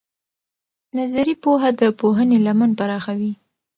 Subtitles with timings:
[0.97, 3.31] نظري پوهه د پوهنې لمن پراخوي.